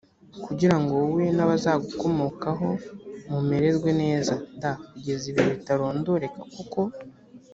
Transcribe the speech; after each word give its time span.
kugira 0.45 0.75
ngo 0.81 0.91
wowe 1.01 1.23
n 1.35 1.39
abazagukomokaho 1.45 2.69
mumererwe 3.29 3.89
neza 4.01 4.33
d 4.59 4.63
kugeza 4.93 5.23
ibihe 5.31 5.49
bitarondoreka 5.55 6.41
kuko 6.55 6.79